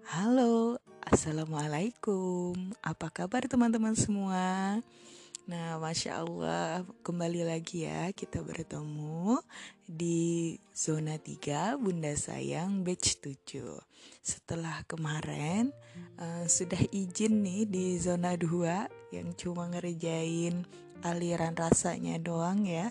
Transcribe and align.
Halo, 0.00 0.80
Assalamualaikum. 1.04 2.56
Apa 2.80 3.12
kabar 3.12 3.44
teman-teman 3.44 3.92
semua? 3.92 4.80
Nah, 5.44 5.76
Masya 5.76 6.24
Allah, 6.24 6.88
kembali 7.04 7.44
lagi 7.44 7.84
ya 7.84 8.08
kita 8.16 8.40
bertemu 8.40 9.36
di 9.84 10.56
zona 10.72 11.20
3 11.20 11.76
Bunda 11.76 12.16
Sayang 12.16 12.80
batch 12.80 13.20
7 13.20 13.76
Setelah 14.24 14.80
kemarin 14.88 15.68
uh, 16.16 16.48
sudah 16.48 16.80
izin 16.88 17.44
nih 17.44 17.68
di 17.68 17.86
zona 18.00 18.32
2 18.40 19.12
yang 19.12 19.36
cuma 19.36 19.68
ngerjain 19.68 20.64
aliran 21.04 21.52
rasanya 21.52 22.16
doang 22.16 22.64
ya. 22.64 22.88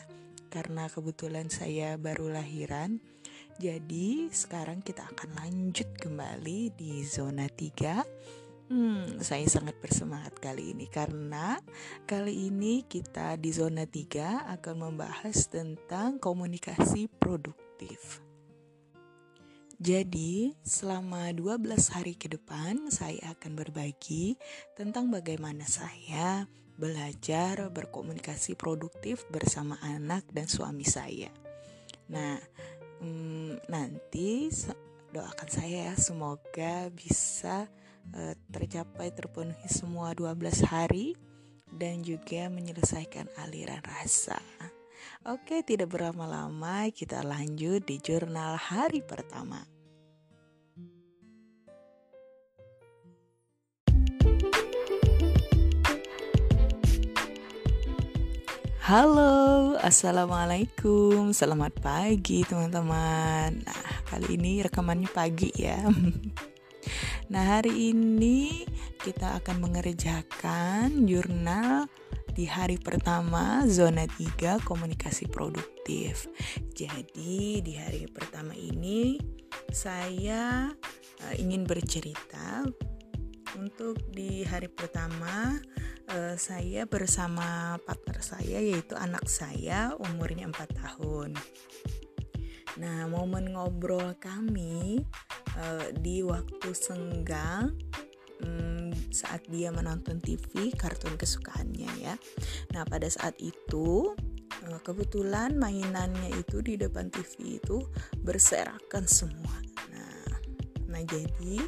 Karena 0.54 0.86
kebetulan 0.86 1.50
saya 1.50 1.98
baru 1.98 2.30
lahiran 2.30 3.02
Jadi 3.60 4.32
sekarang 4.32 4.80
kita 4.86 5.08
akan 5.12 5.36
lanjut 5.42 5.92
kembali 6.00 6.72
di 6.78 7.04
zona 7.04 7.50
3 7.50 8.42
Hmm, 8.72 9.20
saya 9.20 9.44
sangat 9.52 9.76
bersemangat 9.84 10.40
kali 10.40 10.72
ini 10.72 10.88
karena 10.88 11.60
kali 12.08 12.48
ini 12.48 12.88
kita 12.88 13.36
di 13.36 13.52
zona 13.52 13.84
3 13.84 14.48
akan 14.48 14.76
membahas 14.88 15.52
tentang 15.52 16.24
komunikasi 16.24 17.12
produktif. 17.20 18.24
Jadi, 19.76 20.56
selama 20.64 21.36
12 21.36 21.92
hari 21.92 22.16
ke 22.16 22.32
depan 22.32 22.88
saya 22.88 23.36
akan 23.36 23.60
berbagi 23.60 24.40
tentang 24.80 25.12
bagaimana 25.12 25.68
saya 25.68 26.48
belajar 26.80 27.68
berkomunikasi 27.76 28.56
produktif 28.56 29.28
bersama 29.28 29.76
anak 29.84 30.24
dan 30.32 30.48
suami 30.48 30.88
saya. 30.88 31.28
Nah, 32.08 32.40
hmm, 33.02 33.66
nanti 33.68 34.48
doakan 35.12 35.50
saya 35.52 35.92
ya 35.92 35.96
semoga 36.00 36.88
bisa 36.94 37.68
uh, 38.16 38.34
tercapai 38.54 39.12
terpenuhi 39.12 39.68
semua 39.68 40.16
12 40.16 40.64
hari 40.70 41.18
dan 41.72 42.04
juga 42.04 42.48
menyelesaikan 42.48 43.28
aliran 43.40 43.84
rasa. 43.84 44.40
Oke, 45.26 45.62
tidak 45.66 45.94
berlama-lama 45.94 46.90
kita 46.94 47.26
lanjut 47.26 47.86
di 47.86 47.98
jurnal 48.02 48.58
hari 48.58 49.02
pertama. 49.02 49.71
Halo, 58.82 59.78
assalamualaikum, 59.78 61.38
selamat 61.38 61.86
pagi 61.86 62.42
teman-teman. 62.42 63.62
Nah, 63.62 63.86
kali 64.10 64.42
ini 64.42 64.66
rekamannya 64.66 65.06
pagi 65.06 65.54
ya. 65.54 65.86
Nah, 67.30 67.62
hari 67.62 67.94
ini 67.94 68.66
kita 69.06 69.38
akan 69.38 69.62
mengerjakan 69.70 71.06
jurnal 71.06 71.86
di 72.34 72.50
hari 72.50 72.82
pertama 72.82 73.70
zona 73.70 74.10
3 74.10 74.60
komunikasi 74.66 75.30
produktif. 75.30 76.26
Jadi, 76.74 77.62
di 77.62 77.78
hari 77.78 78.10
pertama 78.10 78.58
ini 78.58 79.22
saya 79.70 80.74
uh, 81.22 81.36
ingin 81.38 81.70
bercerita 81.70 82.66
untuk 83.62 84.02
di 84.10 84.42
hari 84.42 84.68
pertama 84.74 85.62
uh, 86.12 86.36
saya 86.36 86.84
bersama 86.86 87.80
partner 87.84 88.20
saya 88.20 88.60
yaitu 88.60 88.94
anak 89.00 89.26
saya 89.28 89.96
umurnya 89.98 90.52
4 90.52 90.56
tahun. 90.76 91.30
Nah, 92.80 93.08
momen 93.12 93.52
ngobrol 93.52 94.16
kami 94.16 95.04
uh, 95.60 95.88
di 96.00 96.24
waktu 96.24 96.70
senggang 96.72 97.76
um, 98.44 98.96
saat 99.12 99.44
dia 99.52 99.72
menonton 99.76 100.24
TV 100.24 100.72
kartun 100.76 101.16
kesukaannya 101.20 101.92
ya. 102.00 102.16
Nah, 102.72 102.88
pada 102.88 103.12
saat 103.12 103.36
itu 103.44 104.16
uh, 104.68 104.80
kebetulan 104.84 105.60
mainannya 105.60 106.32
itu 106.32 106.64
di 106.64 106.80
depan 106.80 107.12
TV 107.12 107.60
itu 107.60 107.84
berserakan 108.24 109.04
semua. 109.08 109.56
Nah, 109.92 110.32
nah 110.88 111.02
jadi 111.04 111.60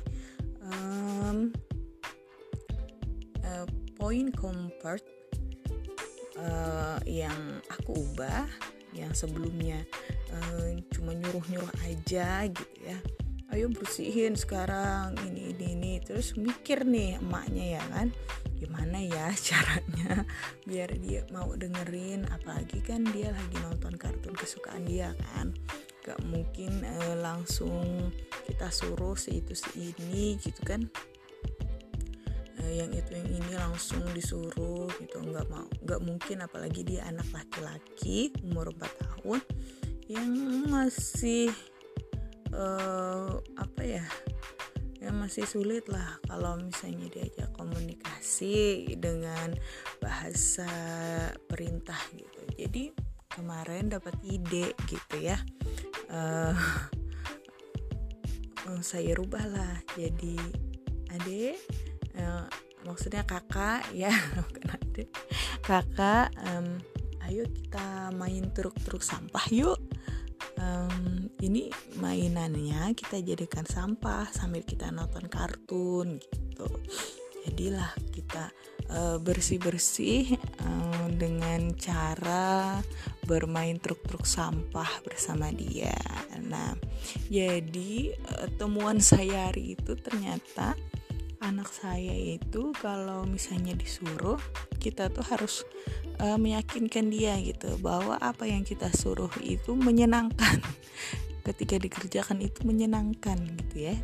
poin 4.03 4.28
comfort 4.36 5.00
uh, 6.36 7.00
yang 7.08 7.64
aku 7.72 8.03
ubah 8.03 8.44
yang 8.91 9.16
sebelumnya 9.16 9.80
uh, 10.28 10.75
cuma 10.91 11.16
nyuruh-nyuruh 11.16 11.72
aja 11.88 12.44
gitu 12.52 12.78
ya. 12.84 13.00
Ayo 13.56 13.72
bersihin 13.72 14.36
sekarang 14.36 15.16
ini 15.24 15.56
ini 15.56 15.66
ini. 15.72 15.94
Terus 16.03 16.36
mikir 16.36 16.84
nih 16.84 17.16
emaknya 17.24 17.80
ya 17.80 17.84
kan 17.96 18.12
gimana 18.59 19.00
ya 19.00 19.31
caranya 19.47 20.28
biar 20.68 21.00
dia 21.00 21.24
mau 21.31 21.56
dengerin. 21.56 22.28
Apalagi 22.28 22.84
kan 22.84 23.08
dia 23.08 23.31
lagi 23.31 23.56
nonton 23.64 23.96
kartun 23.96 24.35
kesukaan 24.35 24.84
dia 24.84 25.16
kan. 25.31 25.56
Gak 26.03 26.20
mungkin 26.28 26.84
uh, 26.84 27.16
langsung 27.24 28.12
kita 28.52 28.68
suruh 28.68 29.16
si 29.16 29.40
itu 29.40 29.56
si 29.56 29.96
ini 29.96 30.35
gitu 30.44 30.59
kan 30.68 30.91
yang 32.69 32.91
itu 32.94 33.12
yang 33.16 33.29
ini 33.29 33.53
langsung 33.56 34.03
disuruh 34.13 34.88
gitu. 35.01 35.18
Nggak 35.19 35.47
mau 35.51 35.68
nggak 35.84 36.01
mungkin 36.03 36.38
apalagi 36.46 36.81
dia 36.85 37.07
anak 37.09 37.28
laki-laki 37.34 38.31
umur 38.46 38.72
4 38.75 39.03
tahun 39.03 39.40
yang 40.12 40.29
masih 40.69 41.50
uh, 42.53 43.40
apa 43.56 43.81
ya 43.81 44.06
yang 45.03 45.19
masih 45.19 45.44
sulit 45.44 45.84
lah 45.91 46.16
kalau 46.31 46.56
misalnya 46.56 47.12
diajak 47.12 47.52
komunikasi 47.59 48.88
dengan 48.96 49.52
bahasa 50.00 50.72
perintah 51.52 52.00
gitu. 52.16 52.41
Jadi 52.56 52.96
kemarin 53.28 53.91
dapat 53.91 54.16
ide 54.23 54.72
gitu 54.88 55.16
ya. 55.19 55.35
Uh, 56.07 56.56
saya 58.84 59.16
rubah 59.16 59.44
lah 59.47 59.75
jadi 59.96 60.40
ade 61.12 61.56
uh, 62.19 62.46
maksudnya 62.84 63.24
kakak 63.24 63.88
ya 64.06 64.12
bukan 64.35 64.68
ade 64.75 65.03
kakak 65.63 66.29
um, 66.44 66.79
ayo 67.28 67.47
kita 67.47 68.12
main 68.16 68.51
truk-truk 68.51 69.03
sampah 69.03 69.46
yuk. 69.51 69.79
Um, 70.59 71.28
ini 71.41 71.72
mainannya 71.97 72.94
kita 72.94 73.19
jadikan 73.23 73.63
sampah 73.63 74.28
sambil 74.31 74.62
kita 74.63 74.91
nonton 74.91 75.25
kartun 75.31 76.19
gitu. 76.19 76.68
Jadilah 77.47 77.91
kita 78.12 78.52
uh, 78.91 79.18
bersih-bersih 79.19 80.35
uh, 80.63 81.07
dengan 81.16 81.72
cara 81.75 82.79
bermain 83.23 83.79
truk-truk 83.79 84.28
sampah 84.28 85.03
bersama 85.03 85.52
dia. 85.52 85.96
Nah 86.44 86.75
jadi 87.31 88.13
uh, 88.35 88.47
temuan 88.59 89.00
saya 89.00 89.52
hari 89.52 89.79
itu 89.79 89.96
ternyata 89.96 90.75
anak 91.44 91.70
saya 91.70 92.16
itu 92.16 92.72
kalau 92.80 93.28
misalnya 93.28 93.76
disuruh 93.76 94.40
kita 94.80 95.12
tuh 95.12 95.28
harus 95.28 95.68
uh, 96.24 96.40
meyakinkan 96.40 97.12
dia 97.12 97.36
gitu 97.44 97.76
bahwa 97.84 98.16
apa 98.24 98.48
yang 98.48 98.64
kita 98.64 98.88
suruh 98.96 99.31
itu 99.44 99.76
menyenangkan. 99.76 100.64
Ketika 101.48 101.76
dikerjakan 101.76 102.40
itu 102.40 102.64
menyenangkan 102.64 103.36
gitu 103.68 103.92
ya. 103.92 103.96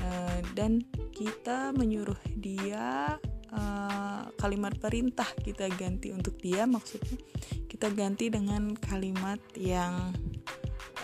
Uh, 0.00 0.40
dan 0.56 0.80
kita 1.12 1.76
menyuruh 1.76 2.16
dia 2.40 3.20
uh, 3.52 4.24
kalimat 4.40 4.72
perintah 4.80 5.28
kita 5.44 5.68
ganti 5.76 6.08
untuk 6.08 6.40
dia 6.40 6.64
maksudnya 6.64 7.20
kita 7.68 7.92
ganti 7.92 8.32
dengan 8.32 8.72
kalimat 8.80 9.36
yang 9.60 10.16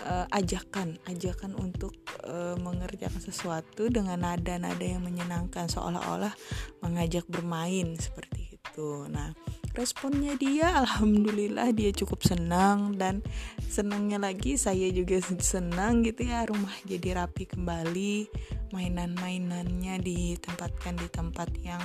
uh, 0.01 0.25
ajakan 0.33 0.97
ajakan 1.05 1.53
untuk 1.61 1.93
uh, 2.27 2.55
mengerjakan 2.59 3.23
sesuatu 3.23 3.87
dengan 3.87 4.21
nada-nada 4.21 4.83
yang 4.83 5.01
menyenangkan 5.01 5.71
seolah-olah 5.71 6.35
mengajak 6.83 7.25
bermain 7.31 7.95
seperti 7.97 8.59
itu. 8.59 9.07
Nah 9.07 9.31
responnya 9.73 10.35
dia 10.35 10.73
alhamdulillah 10.83 11.71
dia 11.71 11.89
cukup 11.95 12.21
senang. 12.27 12.99
Dan 12.99 13.23
senangnya 13.63 14.19
lagi 14.19 14.59
saya 14.59 14.91
juga 14.91 15.23
senang 15.23 16.03
gitu 16.03 16.27
ya 16.27 16.45
rumah 16.45 16.73
jadi 16.83 17.23
rapi 17.23 17.47
kembali. 17.47 18.29
Mainan-mainannya 18.75 19.95
ditempatkan 20.03 20.99
di 20.99 21.07
tempat 21.07 21.49
yang 21.63 21.81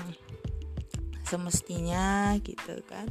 semestinya 1.23 2.37
gitu 2.45 2.83
kan 2.85 3.09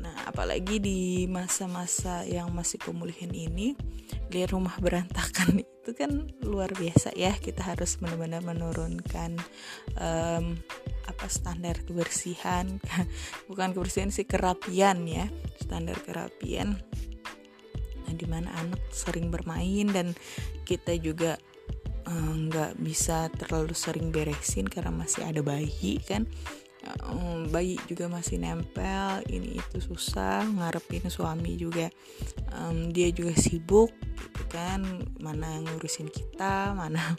nah 0.00 0.16
apalagi 0.24 0.80
di 0.80 1.28
masa-masa 1.28 2.24
yang 2.24 2.48
masih 2.56 2.80
pemulihan 2.80 3.30
ini 3.30 3.76
lihat 4.30 4.54
rumah 4.54 4.74
berantakan 4.78 5.60
itu 5.64 5.90
kan 5.92 6.30
luar 6.46 6.70
biasa 6.72 7.12
ya. 7.18 7.34
Kita 7.34 7.66
harus 7.66 7.98
benar-benar 7.98 8.46
menurunkan 8.46 9.36
um, 9.98 10.56
apa 11.10 11.26
standar 11.26 11.82
kebersihan. 11.82 12.78
Bukan 13.50 13.74
kebersihan 13.74 14.14
sih 14.14 14.24
kerapian 14.24 15.04
ya. 15.04 15.26
Standar 15.58 15.98
kerapian. 16.00 16.78
Nah, 18.06 18.14
di 18.14 18.26
mana 18.26 18.54
anak 18.58 18.80
sering 18.94 19.30
bermain 19.34 19.90
dan 19.90 20.14
kita 20.66 20.94
juga 20.98 21.38
eh, 22.06 22.32
nggak 22.34 22.78
bisa 22.82 23.30
terlalu 23.34 23.74
sering 23.74 24.10
beresin 24.14 24.66
karena 24.66 24.90
masih 24.90 25.26
ada 25.26 25.42
bayi 25.42 26.02
kan 26.02 26.26
um, 27.04 27.48
bayi 27.52 27.76
juga 27.86 28.08
masih 28.08 28.40
nempel 28.40 29.20
ini 29.28 29.60
itu 29.60 29.78
susah 29.80 30.44
ngarepin 30.46 31.06
suami 31.12 31.56
juga. 31.60 31.92
Um, 32.56 32.90
dia 32.90 33.12
juga 33.12 33.36
sibuk 33.36 33.92
gitu 34.16 34.42
kan. 34.48 34.82
Mana 35.20 35.60
ngurusin 35.64 36.08
kita 36.08 36.72
mana 36.72 37.16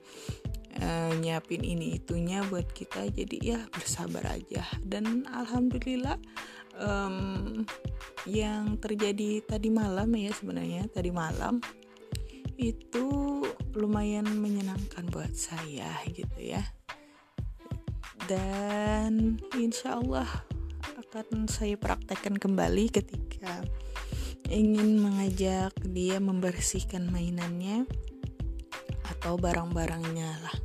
uh, 0.82 1.12
nyiapin 1.22 1.62
ini 1.62 2.02
itunya 2.02 2.42
buat 2.50 2.70
kita. 2.74 3.10
Jadi 3.14 3.38
ya 3.42 3.60
bersabar 3.70 4.26
aja. 4.34 4.66
Dan 4.82 5.26
alhamdulillah 5.30 6.18
um, 6.82 7.64
yang 8.30 8.78
terjadi 8.78 9.42
tadi 9.46 9.70
malam 9.74 10.14
ya 10.14 10.32
sebenarnya 10.34 10.86
tadi 10.90 11.10
malam 11.10 11.62
itu 12.62 13.42
lumayan 13.74 14.28
menyenangkan 14.38 15.10
buat 15.10 15.34
saya 15.34 15.90
gitu 16.14 16.38
ya 16.38 16.62
dan 18.30 19.42
insya 19.58 19.98
Allah 19.98 20.28
akan 21.12 21.48
saya 21.50 21.76
praktekkan 21.76 22.38
kembali 22.38 22.90
ketika 22.94 23.64
ingin 24.52 25.00
mengajak 25.00 25.72
dia 25.88 26.20
membersihkan 26.20 27.08
mainannya 27.08 27.88
atau 29.18 29.36
barang-barangnya 29.40 30.30
lah. 30.44 30.58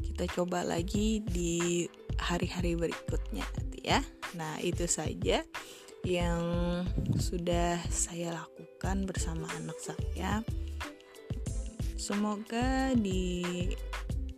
Kita 0.00 0.30
coba 0.30 0.62
lagi 0.62 1.20
di 1.24 1.84
hari-hari 2.20 2.78
berikutnya 2.78 3.44
ya. 3.84 4.00
Nah 4.34 4.56
itu 4.64 4.88
saja 4.88 5.44
yang 6.04 6.42
sudah 7.20 7.78
saya 7.92 8.32
lakukan 8.32 9.04
bersama 9.04 9.44
anak 9.60 9.76
saya. 9.78 10.40
Semoga 12.00 12.92
di 12.96 13.72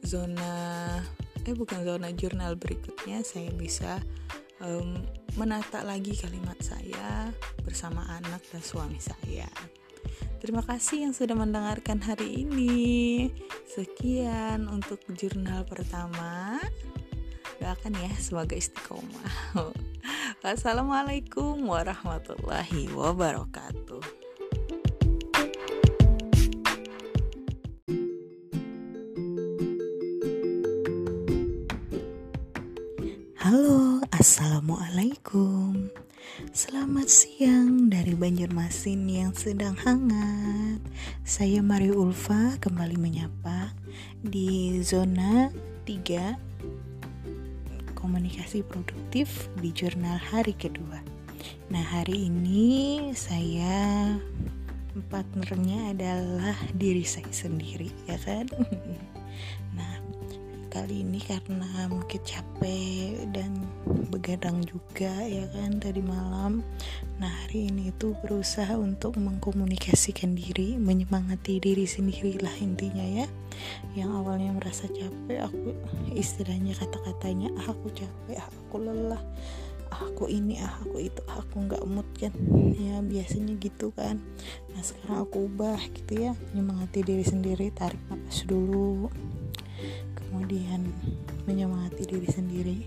zona 0.03 1.03
eh 1.47 1.55
bukan 1.55 1.87
zona 1.87 2.11
jurnal 2.11 2.59
berikutnya 2.59 3.23
saya 3.23 3.55
bisa 3.55 4.03
um, 4.59 4.99
menata 5.39 5.87
lagi 5.87 6.19
kalimat 6.19 6.59
saya 6.59 7.31
bersama 7.63 8.03
anak 8.19 8.43
dan 8.51 8.63
suami 8.63 8.99
saya. 8.99 9.47
Terima 10.43 10.67
kasih 10.67 11.07
yang 11.07 11.15
sudah 11.15 11.39
mendengarkan 11.39 12.03
hari 12.03 12.43
ini. 12.43 13.31
Sekian 13.67 14.67
untuk 14.67 14.99
jurnal 15.15 15.63
pertama. 15.63 16.59
Doakan 17.63 17.95
ya 17.95 18.13
semoga 18.19 18.59
istiqomah. 18.59 19.55
Wassalamualaikum 20.45 21.63
warahmatullahi 21.63 22.91
wabarakatuh. 22.91 24.26
Assalamualaikum 34.27 35.87
Selamat 36.51 37.07
siang 37.07 37.87
dari 37.87 38.11
Banjarmasin 38.11 39.07
yang 39.07 39.31
sedang 39.31 39.79
hangat. 39.79 40.83
Saya 41.23 41.63
Mario 41.63 42.03
Ulfa 42.03 42.59
kembali 42.59 42.99
menyapa 42.99 43.71
di 44.27 44.83
zona 44.83 45.47
3 45.87 47.95
Komunikasi 47.95 48.67
produktif 48.67 49.47
di 49.63 49.71
jurnal 49.71 50.19
hari 50.19 50.59
kedua. 50.59 50.99
Nah 51.71 51.87
hari 51.87 52.27
ini 52.27 53.15
saya 53.15 54.11
partnernya 55.07 55.95
adalah 55.95 56.59
diri 56.75 57.07
saya 57.07 57.31
sendiri 57.31 57.95
ya 58.11 58.19
kan? 58.19 58.51
Nah 59.79 59.96
kali 60.77 61.01
ini 61.01 61.25
karena 61.25 61.89
mungkin 61.89 62.21
capek 62.21 63.33
dan 63.33 63.65
begadang 64.13 64.61
juga 64.69 65.09
ya 65.25 65.49
kan 65.57 65.81
tadi 65.81 66.05
malam. 66.05 66.61
Nah 67.17 67.33
hari 67.33 67.73
ini 67.73 67.89
itu 67.97 68.13
berusaha 68.21 68.77
untuk 68.77 69.17
mengkomunikasikan 69.17 70.37
diri 70.37 70.77
menyemangati 70.77 71.65
diri 71.65 71.89
sendiri 71.89 72.37
lah 72.45 72.53
intinya 72.61 73.09
ya. 73.09 73.25
Yang 73.97 74.11
awalnya 74.21 74.53
merasa 74.53 74.85
capek 74.93 75.49
aku 75.49 75.73
istilahnya 76.13 76.77
kata-katanya 76.77 77.57
ah, 77.57 77.73
aku 77.73 77.89
capek 77.97 78.37
ah, 78.37 78.49
aku 78.53 78.77
lelah 78.77 79.23
ah, 79.89 80.01
aku 80.13 80.29
ini 80.29 80.61
ah 80.61 80.77
aku 80.85 81.09
itu 81.09 81.21
ah, 81.33 81.41
aku 81.41 81.57
nggak 81.65 81.89
mood 81.89 82.09
kan. 82.21 82.37
Ya 82.77 83.01
biasanya 83.01 83.57
gitu 83.65 83.97
kan. 83.97 84.21
Nah 84.77 84.85
sekarang 84.85 85.25
aku 85.25 85.49
ubah 85.49 85.81
gitu 85.97 86.21
ya 86.21 86.37
menyemangati 86.53 87.01
diri 87.01 87.25
sendiri 87.25 87.73
tarik 87.73 88.01
nafas 88.13 88.45
dulu 88.45 89.09
kemudian 90.47 90.87
menyemangati 91.51 92.07
diri 92.07 92.31
sendiri. 92.31 92.79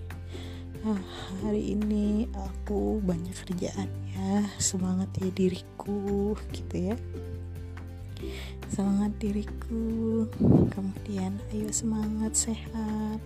Ah, 0.87 1.03
hari 1.43 1.75
ini 1.75 2.23
aku 2.31 3.03
banyak 3.03 3.35
kerjaan 3.35 3.91
ya. 4.15 4.47
Semangat 4.55 5.11
ya 5.19 5.27
diriku 5.27 6.39
gitu 6.55 6.75
ya. 6.79 6.95
Semangat 8.71 9.11
diriku. 9.19 10.23
Kemudian 10.71 11.35
ayo 11.51 11.67
semangat 11.75 12.31
sehat. 12.47 13.19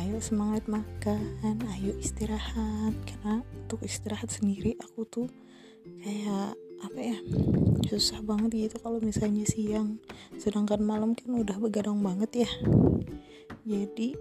Ayo 0.00 0.24
semangat 0.24 0.64
makan. 0.72 1.60
Ayo 1.76 1.92
istirahat. 2.00 2.96
Karena 3.04 3.44
untuk 3.44 3.84
istirahat 3.84 4.32
sendiri 4.32 4.80
aku 4.80 5.04
tuh 5.04 5.28
kayak 6.00 6.56
apa 6.80 6.96
ya 7.12 7.18
susah 7.92 8.24
banget 8.24 8.72
gitu 8.72 8.80
kalau 8.80 9.04
misalnya 9.04 9.44
siang. 9.44 10.00
Sedangkan 10.40 10.80
malam 10.80 11.12
kan 11.12 11.28
udah 11.28 11.60
begadang 11.60 12.00
banget 12.00 12.48
ya 12.48 12.50
jadi 13.66 14.14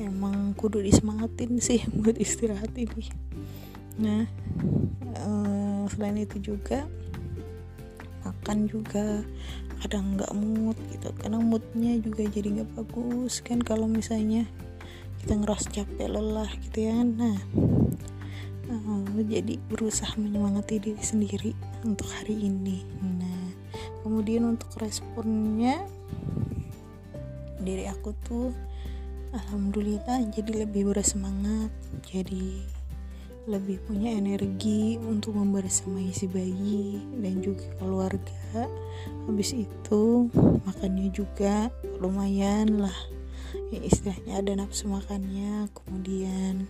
emang 0.00 0.56
kudu 0.56 0.80
disemangatin 0.80 1.60
sih 1.60 1.84
buat 2.00 2.16
istirahat 2.16 2.72
ini. 2.80 3.12
Nah 4.00 4.24
uh, 5.20 5.84
selain 5.92 6.16
itu 6.16 6.40
juga 6.40 6.88
makan 8.24 8.64
juga 8.64 9.20
kadang 9.84 10.16
nggak 10.16 10.32
mood 10.32 10.78
gitu. 10.96 11.12
Karena 11.20 11.36
moodnya 11.36 12.00
juga 12.00 12.24
jadi 12.24 12.48
nggak 12.56 12.80
bagus 12.80 13.44
kan 13.44 13.60
kalau 13.60 13.84
misalnya 13.84 14.48
kita 15.20 15.36
ngerasa 15.36 15.68
capek 15.68 16.08
lelah 16.08 16.48
gitu 16.64 16.88
ya 16.88 17.04
nah 17.04 17.36
uh, 18.72 19.20
jadi 19.20 19.60
berusaha 19.68 20.16
menyemangati 20.16 20.80
diri 20.80 21.04
sendiri 21.04 21.52
untuk 21.84 22.08
hari 22.08 22.48
ini. 22.48 22.80
Nah 23.04 23.52
kemudian 24.00 24.48
untuk 24.48 24.72
responnya 24.80 25.84
diri 27.62 27.86
aku 27.86 28.16
tuh 28.24 28.50
alhamdulillah 29.30 30.26
jadi 30.32 30.66
lebih 30.66 30.90
bersemangat 30.90 31.70
jadi 32.08 32.64
lebih 33.48 33.80
punya 33.88 34.12
energi 34.12 35.00
untuk 35.00 35.34
membersamai 35.34 36.12
si 36.12 36.28
bayi 36.28 37.00
dan 37.18 37.40
juga 37.40 37.66
keluarga. 37.80 38.68
Habis 39.24 39.56
itu 39.56 40.28
makannya 40.62 41.08
juga 41.10 41.72
lumayan 41.98 42.84
lah 42.84 42.94
ya 43.74 43.80
istilahnya 43.82 44.44
ada 44.44 44.52
nafsu 44.54 44.86
makannya. 44.86 45.66
Kemudian 45.72 46.68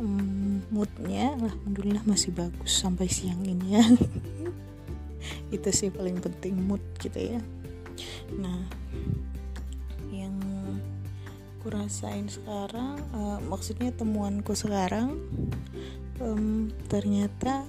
hmm, 0.00 0.72
moodnya 0.72 1.36
alhamdulillah 1.38 2.02
masih 2.08 2.32
bagus 2.32 2.72
sampai 2.72 3.06
siang 3.06 3.44
ini 3.44 3.78
ya. 3.78 3.84
Itu 5.54 5.68
sih 5.70 5.92
paling 5.92 6.18
penting 6.18 6.56
mood 6.56 6.80
gitu 6.98 7.36
ya. 7.36 7.40
Nah 8.32 8.64
aku 11.60 11.76
rasain 11.76 12.24
sekarang 12.24 12.96
uh, 13.12 13.36
maksudnya 13.44 13.92
temuanku 13.92 14.56
sekarang 14.56 15.20
um, 16.16 16.72
ternyata 16.88 17.68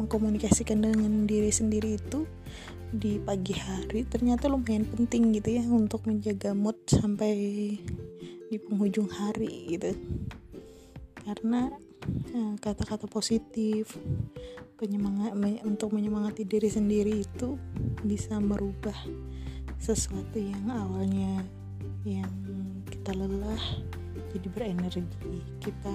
mengkomunikasikan 0.00 0.80
dengan 0.80 1.28
diri 1.28 1.52
sendiri 1.52 2.00
itu 2.00 2.24
di 2.88 3.20
pagi 3.20 3.52
hari 3.52 4.08
ternyata 4.08 4.48
lumayan 4.48 4.88
penting 4.88 5.28
gitu 5.36 5.60
ya 5.60 5.64
untuk 5.68 6.08
menjaga 6.08 6.56
mood 6.56 6.80
sampai 6.88 7.36
di 8.48 8.56
penghujung 8.56 9.12
hari 9.12 9.76
gitu. 9.76 9.92
Karena 11.20 11.68
eh, 12.32 12.52
kata-kata 12.58 13.04
uh, 13.06 13.12
positif 13.12 13.92
penyemangat 14.80 15.36
untuk 15.68 15.92
menyemangati 15.92 16.48
diri 16.48 16.72
sendiri 16.72 17.28
itu 17.28 17.60
bisa 18.02 18.40
merubah 18.40 18.96
sesuatu 19.76 20.40
yang 20.40 20.64
awalnya 20.72 21.59
yang 22.04 22.32
kita 22.88 23.12
lelah 23.12 23.64
jadi 24.32 24.48
berenergi. 24.50 25.04
Kita 25.60 25.94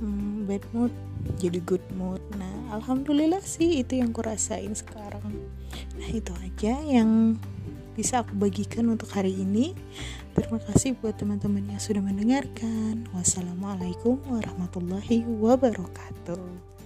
hmm, 0.00 0.48
bad 0.48 0.64
mood 0.72 0.92
jadi 1.36 1.60
good 1.64 1.84
mood. 1.94 2.22
Nah 2.38 2.78
alhamdulillah 2.78 3.42
sih 3.42 3.82
itu 3.82 3.98
yang 3.98 4.14
kurasain 4.14 4.72
sekarang. 4.72 5.50
Nah 5.98 6.08
itu 6.08 6.32
aja 6.40 6.80
yang 6.82 7.36
bisa 7.98 8.22
aku 8.22 8.38
bagikan 8.38 8.86
untuk 8.88 9.10
hari 9.10 9.34
ini. 9.34 9.74
Terima 10.38 10.62
kasih 10.62 10.94
buat 11.02 11.18
teman-teman 11.18 11.66
yang 11.66 11.82
sudah 11.82 11.98
mendengarkan. 11.98 13.10
Wassalamualaikum 13.10 14.22
warahmatullahi 14.30 15.26
wabarakatuh 15.26 16.77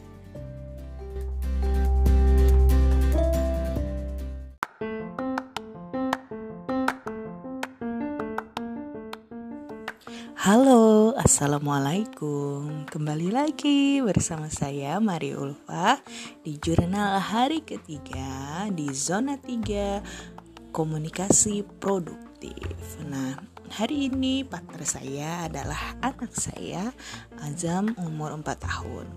Assalamualaikum 11.32 12.84
Kembali 12.92 13.32
lagi 13.32 14.04
bersama 14.04 14.52
saya 14.52 15.00
Mari 15.00 15.32
Ulfa 15.32 15.96
Di 16.44 16.60
jurnal 16.60 17.24
hari 17.24 17.64
ketiga 17.64 18.68
Di 18.68 18.92
zona 18.92 19.40
3 19.40 20.76
Komunikasi 20.76 21.64
produktif. 21.80 22.76
Nah, 23.08 23.40
hari 23.72 24.12
ini 24.12 24.44
partner 24.44 24.84
saya 24.84 25.48
adalah 25.48 25.96
anak 26.04 26.36
saya 26.36 26.92
Azam 27.40 27.96
umur 27.96 28.36
4 28.36 28.52
tahun. 28.68 29.08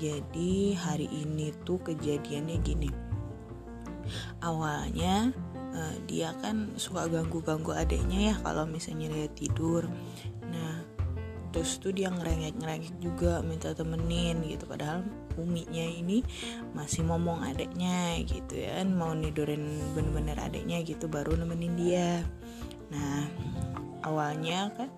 Jadi 0.00 0.72
hari 0.72 1.04
ini 1.12 1.52
tuh 1.68 1.84
kejadiannya 1.84 2.56
gini. 2.64 2.88
Awalnya 4.40 5.36
uh, 5.76 5.96
dia 6.08 6.32
kan 6.40 6.72
suka 6.80 7.12
ganggu-ganggu 7.12 7.76
adiknya 7.76 8.32
ya 8.32 8.34
kalau 8.40 8.64
misalnya 8.64 9.12
dia 9.12 9.28
tidur 9.36 9.84
terus 11.50 11.80
tuh 11.80 11.92
dia 11.92 12.12
ngerengek-ngerengek 12.12 13.00
juga 13.00 13.40
minta 13.40 13.72
temenin 13.72 14.40
gitu. 14.44 14.68
Padahal 14.68 15.04
uminya 15.40 15.84
ini 15.84 16.20
masih 16.76 17.06
ngomong 17.08 17.44
adiknya 17.44 18.20
gitu 18.24 18.58
ya 18.58 18.82
kan. 18.82 18.92
Mau 18.92 19.12
nidurin 19.16 19.80
bener-bener 19.96 20.36
adiknya 20.38 20.84
gitu 20.84 21.08
baru 21.08 21.36
nemenin 21.36 21.74
dia. 21.76 22.22
Nah 22.92 23.28
awalnya 24.04 24.72
kan 24.76 24.90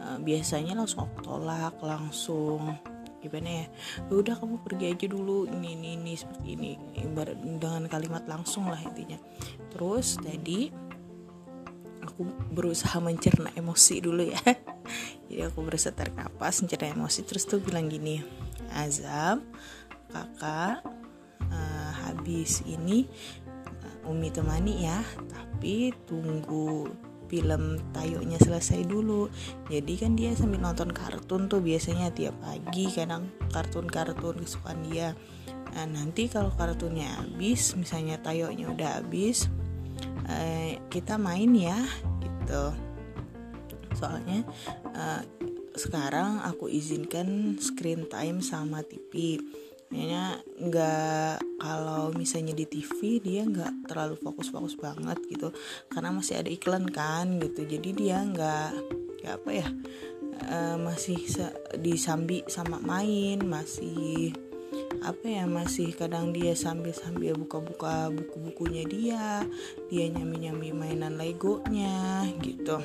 uh, 0.00 0.18
biasanya 0.18 0.74
langsung 0.74 1.10
tolak 1.22 1.78
langsung 1.82 2.74
gimana 3.20 3.52
ya, 3.52 3.66
ya 4.08 4.14
udah 4.16 4.32
kamu 4.40 4.64
pergi 4.64 4.96
aja 4.96 5.06
dulu 5.12 5.44
ini 5.44 5.76
ini 5.76 5.88
ini 6.00 6.12
seperti 6.16 6.56
ini. 6.56 6.72
Dengan 7.60 7.84
kalimat 7.84 8.24
langsung 8.24 8.72
lah 8.72 8.80
intinya. 8.80 9.20
Terus 9.68 10.16
tadi 10.16 10.89
aku 12.10 12.26
berusaha 12.50 12.98
mencerna 12.98 13.54
emosi 13.54 14.02
dulu 14.02 14.26
ya. 14.26 14.42
Jadi 15.30 15.40
aku 15.46 15.62
berusaha 15.62 15.94
tarik 15.94 16.18
nafas 16.18 16.60
mencerna 16.60 16.90
emosi. 16.90 17.22
Terus 17.22 17.46
tuh 17.46 17.62
bilang 17.62 17.86
gini 17.86 18.18
Azam 18.74 19.46
kakak 20.10 20.82
uh, 21.50 21.92
habis 22.06 22.66
ini 22.66 23.06
uh, 23.86 24.10
Umi 24.10 24.34
temani 24.34 24.90
ya 24.90 24.98
tapi 25.30 25.94
tunggu 26.06 26.90
film 27.30 27.78
tayonya 27.94 28.42
selesai 28.42 28.82
dulu. 28.90 29.30
Jadi 29.70 29.94
kan 30.02 30.18
dia 30.18 30.34
sambil 30.34 30.58
nonton 30.58 30.90
kartun 30.90 31.46
tuh 31.46 31.62
biasanya 31.62 32.10
tiap 32.10 32.34
pagi 32.42 32.90
kadang 32.90 33.30
kartun-kartun 33.54 34.42
kesukaan 34.42 34.82
dia. 34.90 35.14
Nah 35.70 35.86
nanti 35.86 36.26
kalau 36.26 36.50
kartunnya 36.50 37.22
habis 37.22 37.78
misalnya 37.78 38.18
tayonya 38.18 38.66
udah 38.74 38.90
habis 38.98 39.46
eh, 40.30 40.72
kita 40.86 41.18
main 41.18 41.50
ya 41.54 41.78
gitu. 42.22 42.64
Soalnya 43.98 44.46
eh, 44.94 45.22
sekarang 45.74 46.42
aku 46.46 46.70
izinkan 46.70 47.58
screen 47.58 48.06
time 48.10 48.42
sama 48.42 48.82
TV 48.86 49.38
kayaknya 49.90 50.38
nggak 50.62 51.34
kalau 51.58 52.14
misalnya 52.14 52.54
di 52.54 52.62
TV 52.62 53.18
dia 53.18 53.42
nggak 53.42 53.90
terlalu 53.90 54.14
fokus-fokus 54.22 54.78
banget 54.78 55.18
gitu. 55.26 55.50
Karena 55.90 56.14
masih 56.14 56.38
ada 56.38 56.50
iklan 56.50 56.86
kan 56.86 57.42
gitu. 57.42 57.66
Jadi 57.66 57.90
dia 57.94 58.22
nggak 58.22 58.70
nggak 59.20 59.34
apa 59.42 59.50
ya 59.52 59.68
uh, 60.48 60.76
masih 60.80 61.18
disambi 61.76 62.46
sama 62.48 62.80
main 62.80 63.42
masih 63.44 64.32
apa 65.00 65.24
ya 65.24 65.44
masih 65.48 65.94
kadang 65.96 66.34
dia 66.34 66.52
sambil 66.52 66.92
sambil 66.92 67.32
buka-buka 67.38 68.10
buku-bukunya 68.12 68.84
dia 68.84 69.24
dia 69.88 70.06
nyami-nyami 70.10 70.74
mainan 70.74 71.16
legonya 71.16 72.26
gitu. 72.42 72.82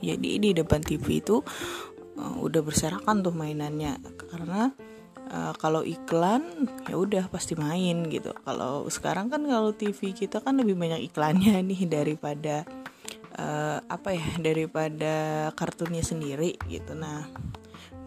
Jadi 0.00 0.30
di 0.40 0.50
depan 0.56 0.80
TV 0.80 1.20
itu 1.20 1.44
uh, 2.16 2.36
udah 2.40 2.64
berserakan 2.64 3.20
tuh 3.20 3.36
mainannya. 3.36 4.00
Karena 4.32 4.72
uh, 5.28 5.52
kalau 5.60 5.84
iklan 5.84 6.66
ya 6.88 6.96
udah 6.96 7.28
pasti 7.28 7.52
main 7.54 8.08
gitu. 8.08 8.32
Kalau 8.46 8.88
sekarang 8.88 9.28
kan 9.28 9.44
kalau 9.44 9.76
TV 9.76 10.16
kita 10.16 10.40
kan 10.40 10.56
lebih 10.56 10.74
banyak 10.76 11.04
iklannya 11.12 11.60
nih 11.68 11.84
daripada 11.84 12.64
uh, 13.36 13.78
apa 13.86 14.16
ya 14.16 14.28
daripada 14.40 15.48
kartunnya 15.52 16.00
sendiri 16.00 16.56
gitu. 16.64 16.96
Nah 16.96 17.28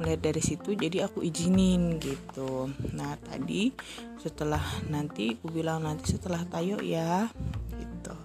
melihat 0.01 0.33
dari 0.33 0.41
situ 0.41 0.73
jadi 0.73 1.05
aku 1.05 1.21
izinin 1.21 2.01
gitu. 2.01 2.69
Nah 2.95 3.13
tadi 3.21 3.73
setelah 4.17 4.61
nanti 4.89 5.37
aku 5.37 5.53
bilang 5.53 5.85
nanti 5.85 6.15
setelah 6.17 6.41
tayo 6.49 6.81
ya 6.81 7.29
gitu. 7.77 8.15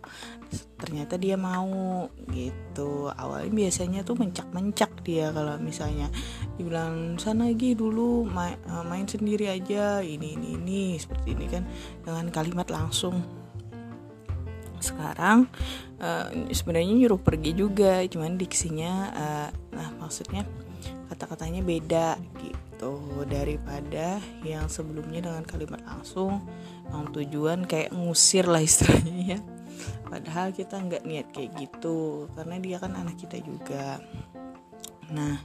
Ternyata 0.78 1.20
dia 1.20 1.36
mau 1.36 2.06
gitu. 2.32 3.12
Awalnya 3.12 3.52
biasanya 3.52 4.00
tuh 4.06 4.16
mencak-mencak 4.16 5.04
dia 5.04 5.28
kalau 5.34 5.58
misalnya 5.60 6.08
dibilang 6.56 7.20
sana 7.20 7.50
lagi 7.50 7.76
dulu 7.76 8.24
main, 8.26 8.56
eh, 8.56 8.84
main 8.86 9.06
sendiri 9.06 9.52
aja 9.52 10.00
ini 10.00 10.34
ini 10.38 10.56
ini 10.56 10.82
seperti 10.96 11.36
ini 11.36 11.46
kan 11.50 11.62
dengan 12.02 12.26
kalimat 12.32 12.68
langsung. 12.72 13.20
Sekarang 14.78 15.50
uh, 15.98 16.30
sebenarnya 16.54 16.94
nyuruh 16.94 17.18
pergi 17.18 17.50
juga 17.50 17.98
cuman 18.06 18.38
diksinya 18.38 18.92
uh, 19.10 19.48
nah 19.74 19.90
maksudnya 19.98 20.46
kata-katanya 21.10 21.62
beda 21.64 22.08
gitu. 22.42 23.00
Daripada 23.26 24.22
yang 24.46 24.70
sebelumnya 24.70 25.26
dengan 25.26 25.44
kalimat 25.44 25.82
langsung 25.82 26.42
yang 26.88 27.10
tujuan 27.10 27.66
kayak 27.66 27.90
ngusir 27.94 28.46
lah 28.46 28.62
istilahnya 28.62 29.38
ya. 29.38 29.40
Padahal 30.08 30.54
kita 30.54 30.80
nggak 30.80 31.04
niat 31.04 31.26
kayak 31.34 31.54
gitu 31.58 32.26
karena 32.34 32.56
dia 32.58 32.76
kan 32.78 32.94
anak 32.94 33.18
kita 33.18 33.38
juga. 33.42 34.00
Nah 35.10 35.38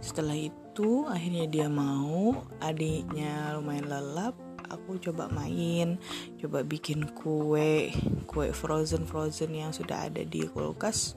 setelah 0.00 0.34
itu 0.34 1.06
akhirnya 1.06 1.46
dia 1.46 1.68
mau 1.68 2.42
adiknya 2.62 3.58
lumayan 3.58 3.86
lelap 3.90 4.34
aku 4.72 4.96
coba 4.98 5.28
main 5.28 6.00
coba 6.40 6.64
bikin 6.64 7.04
kue 7.12 7.92
kue 8.24 8.48
frozen 8.56 9.04
frozen 9.04 9.52
yang 9.52 9.70
sudah 9.70 10.08
ada 10.08 10.24
di 10.24 10.48
kulkas 10.48 11.12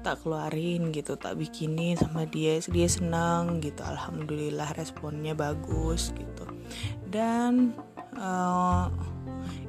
tak 0.00 0.24
keluarin 0.24 0.90
gitu 0.90 1.14
tak 1.20 1.36
bikinin 1.36 1.96
sama 1.96 2.24
dia 2.24 2.56
dia 2.64 2.88
senang 2.88 3.60
gitu 3.60 3.84
alhamdulillah 3.84 4.72
responnya 4.76 5.36
bagus 5.36 6.12
gitu. 6.16 6.44
Dan 7.08 7.76
uh, 8.16 8.88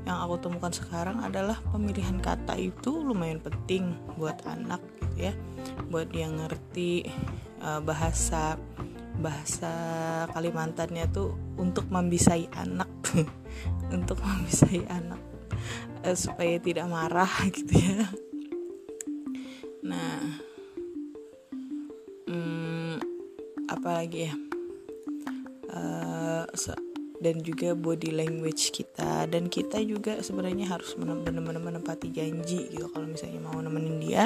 yang 0.08 0.18
aku 0.28 0.42
temukan 0.42 0.74
sekarang 0.74 1.22
adalah 1.22 1.60
pemilihan 1.70 2.18
kata 2.18 2.58
itu 2.58 3.04
lumayan 3.04 3.44
penting 3.44 3.96
buat 4.16 4.40
anak 4.48 4.82
gitu 5.00 5.32
ya. 5.32 5.34
Buat 5.92 6.16
dia 6.16 6.28
ngerti 6.32 7.12
uh, 7.62 7.84
bahasa 7.84 8.56
bahasa 9.20 9.74
Kalimantannya 10.32 11.06
tuh 11.12 11.36
untuk 11.60 11.86
membisai 11.92 12.48
anak. 12.56 12.90
Untuk 13.92 14.24
membisai 14.24 14.88
anak 14.88 15.20
uh, 16.08 16.16
supaya 16.16 16.56
tidak 16.64 16.88
marah 16.88 17.28
gitu 17.52 17.76
ya 17.76 18.08
nah 19.82 20.22
hmm, 22.30 22.96
apalagi 23.68 24.30
ya? 24.30 24.34
Uh, 25.72 26.44
dan 27.22 27.46
juga 27.46 27.78
body 27.78 28.12
language 28.12 28.74
kita. 28.74 29.30
Dan 29.30 29.48
kita 29.48 29.78
juga 29.86 30.18
sebenarnya 30.20 30.74
harus 30.74 30.98
benar-benar 30.98 31.62
menempati 31.62 32.10
janji 32.10 32.68
gitu. 32.74 32.90
Kalau 32.90 33.06
misalnya 33.06 33.40
mau 33.46 33.62
nemenin 33.62 34.02
dia 34.02 34.26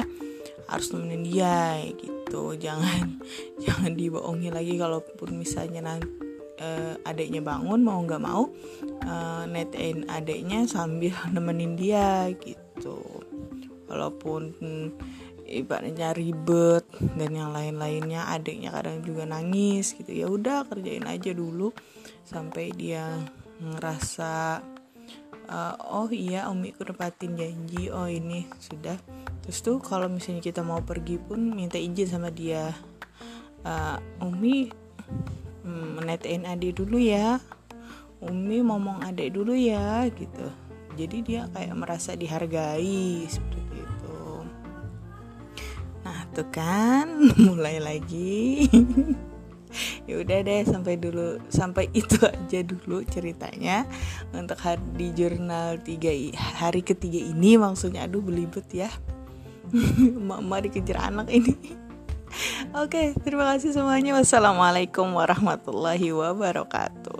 harus 0.66 0.90
nemenin 0.90 1.22
dia 1.22 1.84
gitu. 2.00 2.56
Jangan 2.56 3.20
jangan 3.64 3.92
dibohongi 3.92 4.48
lagi. 4.48 4.80
Kalaupun 4.80 5.36
misalnya 5.36 5.84
nanti 5.84 6.08
uh, 6.58 6.96
adiknya 7.04 7.44
bangun 7.44 7.84
mau 7.84 8.00
nggak 8.00 8.22
mau 8.24 8.48
uh, 9.04 9.44
netain 9.44 10.08
adiknya 10.08 10.64
sambil 10.64 11.12
nemenin 11.36 11.76
dia 11.76 12.32
gitu. 12.40 13.04
Walaupun 13.86 14.56
ibaratnya 15.46 16.10
ribet 16.10 16.82
dan 17.14 17.30
yang 17.30 17.54
lain-lainnya 17.54 18.26
adiknya 18.34 18.74
kadang 18.74 19.00
juga 19.06 19.24
nangis 19.24 19.94
gitu. 19.94 20.10
Ya 20.10 20.26
udah 20.26 20.66
kerjain 20.66 21.06
aja 21.06 21.30
dulu 21.30 21.70
sampai 22.26 22.74
dia 22.74 23.06
ngerasa 23.62 24.60
uh, 25.48 25.74
oh 25.94 26.10
iya 26.10 26.50
umi 26.50 26.74
aku 26.74 26.90
nempatin 26.90 27.38
janji 27.38 27.88
oh 27.88 28.10
ini 28.10 28.44
sudah. 28.58 28.98
Terus 29.46 29.58
tuh 29.62 29.78
kalau 29.78 30.10
misalnya 30.10 30.42
kita 30.42 30.66
mau 30.66 30.82
pergi 30.82 31.22
pun 31.22 31.54
minta 31.54 31.78
izin 31.78 32.18
sama 32.18 32.34
dia 32.34 32.74
uh, 33.62 33.96
umi 34.18 34.66
hmm, 35.62 36.02
menetain 36.02 36.42
adik 36.42 36.82
dulu 36.82 36.98
ya. 36.98 37.38
Umi 38.18 38.64
ngomong 38.64 39.06
adik 39.06 39.38
dulu 39.38 39.54
ya 39.54 40.08
gitu. 40.10 40.50
Jadi 40.96 41.16
dia 41.20 41.44
kayak 41.52 41.76
merasa 41.76 42.16
dihargai 42.16 43.28
seperti 43.28 43.55
gitu 46.36 46.52
kan. 46.52 47.08
Mulai 47.48 47.80
lagi. 47.80 48.68
Ya 50.08 50.16
udah 50.24 50.40
deh 50.40 50.64
sampai 50.64 50.96
dulu 50.96 51.36
sampai 51.52 51.92
itu 51.92 52.16
aja 52.24 52.64
dulu 52.64 53.04
ceritanya. 53.04 53.84
Untuk 54.32 54.56
hari 54.56 54.80
di 54.96 55.12
jurnal 55.12 55.76
tiga 55.84 56.08
hari 56.32 56.80
ketiga 56.80 57.20
ini 57.20 57.60
maksudnya 57.60 58.08
aduh 58.08 58.24
belibet 58.24 58.64
ya. 58.72 58.88
Mama 60.30 60.64
dikejar 60.64 61.12
anak 61.12 61.28
ini. 61.28 61.52
Oke, 62.72 63.12
terima 63.20 63.52
kasih 63.52 63.76
semuanya. 63.76 64.16
Wassalamualaikum 64.16 65.12
warahmatullahi 65.12 66.08
wabarakatuh. 66.08 67.15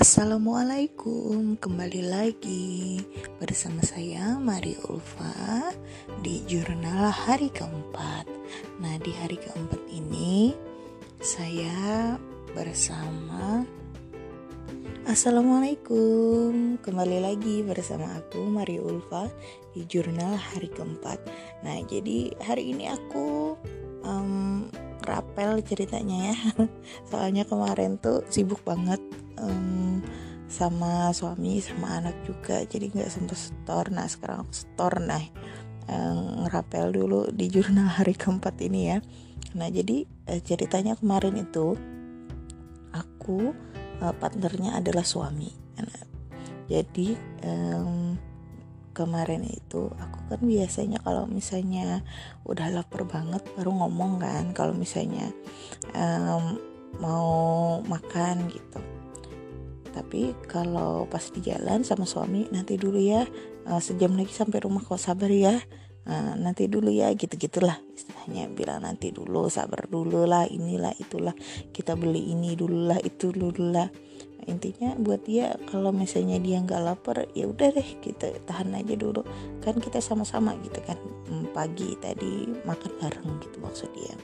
Assalamualaikum, 0.00 1.60
kembali 1.60 2.08
lagi 2.08 3.04
bersama 3.36 3.84
saya 3.84 4.40
Mari 4.40 4.72
Ulfa 4.88 5.76
di 6.24 6.40
jurnal 6.48 7.12
hari 7.12 7.52
keempat. 7.52 8.24
Nah, 8.80 8.96
di 8.96 9.12
hari 9.12 9.36
keempat 9.36 9.76
ini 9.92 10.56
saya 11.20 12.16
bersama 12.56 13.68
Assalamualaikum, 15.04 16.80
kembali 16.80 17.20
lagi 17.20 17.60
bersama 17.60 18.08
aku 18.16 18.40
Mari 18.40 18.80
Ulfa 18.80 19.28
di 19.76 19.84
jurnal 19.84 20.32
hari 20.32 20.72
keempat. 20.72 21.20
Nah, 21.60 21.76
jadi 21.84 22.32
hari 22.40 22.72
ini 22.72 22.88
aku 22.88 23.52
um, 24.00 24.64
rapel 25.04 25.60
ceritanya 25.60 26.32
ya, 26.32 26.38
soalnya 27.12 27.44
kemarin 27.44 28.00
tuh 28.00 28.24
sibuk 28.32 28.64
banget 28.64 28.96
um, 29.40 29.89
sama 30.50 31.14
suami 31.14 31.62
sama 31.62 32.02
anak 32.02 32.26
juga. 32.26 32.60
Jadi 32.66 32.90
nggak 32.90 33.08
sempet 33.08 33.38
store 33.38 33.94
nah 33.94 34.10
sekarang 34.10 34.44
aku 34.44 34.54
store 34.54 34.98
nah 34.98 35.22
ngerapel 36.46 36.94
dulu 36.94 37.20
di 37.30 37.50
jurnal 37.50 37.86
hari 38.02 38.18
keempat 38.18 38.58
ini 38.62 38.80
ya. 38.90 38.98
Nah 39.54 39.70
jadi 39.70 40.06
uh, 40.30 40.40
ceritanya 40.42 40.98
kemarin 40.98 41.38
itu 41.38 41.78
aku 42.90 43.54
uh, 44.02 44.14
partnernya 44.18 44.82
adalah 44.82 45.06
suami. 45.06 45.50
Nah, 45.78 46.02
jadi 46.70 47.18
kemarin 48.90 49.42
itu 49.48 49.88
aku 49.96 50.18
kan 50.28 50.40
biasanya 50.44 51.00
kalau 51.00 51.24
misalnya 51.24 52.04
udah 52.44 52.68
lapar 52.70 53.08
banget 53.08 53.42
baru 53.56 53.74
ngomong 53.74 54.20
kan. 54.22 54.52
Kalau 54.54 54.76
misalnya 54.76 55.32
mau 57.00 57.80
makan 57.86 58.50
gitu 58.52 58.89
tapi 60.10 60.34
kalau 60.50 61.06
pas 61.06 61.22
di 61.22 61.38
jalan 61.38 61.86
sama 61.86 62.02
suami 62.02 62.42
nanti 62.50 62.74
dulu 62.74 62.98
ya 62.98 63.22
uh, 63.70 63.78
sejam 63.78 64.18
lagi 64.18 64.34
sampai 64.34 64.58
rumah 64.58 64.82
kau 64.82 64.98
sabar 64.98 65.30
ya. 65.30 65.54
Uh, 66.02 66.34
nanti 66.34 66.66
dulu 66.66 66.90
ya 66.90 67.14
gitu 67.14 67.38
gitulah 67.38 67.78
istilahnya. 67.94 68.50
Bilang 68.50 68.82
nanti 68.82 69.14
dulu 69.14 69.46
sabar 69.46 69.86
dulu 69.86 70.26
lah 70.26 70.50
inilah 70.50 70.90
itulah. 70.98 71.30
Kita 71.70 71.94
beli 71.94 72.34
ini 72.34 72.58
dulu 72.58 72.90
lah 72.90 72.98
itu 72.98 73.30
dulu 73.30 73.70
lah 73.70 73.86
intinya 74.50 74.98
buat 74.98 75.22
dia 75.30 75.54
kalau 75.70 75.94
misalnya 75.94 76.42
dia 76.42 76.58
nggak 76.58 76.82
lapar 76.82 77.30
ya 77.38 77.46
udah 77.46 77.70
deh 77.70 77.88
kita 78.02 78.34
tahan 78.50 78.74
aja 78.74 78.98
dulu. 78.98 79.22
Kan 79.62 79.78
kita 79.78 80.02
sama-sama 80.02 80.58
gitu 80.66 80.82
kan 80.90 80.98
hmm, 81.30 81.54
pagi 81.54 81.94
tadi 82.02 82.50
makan 82.66 82.92
bareng 82.98 83.30
gitu 83.46 83.62
maksud 83.62 83.94
dia 83.94 84.18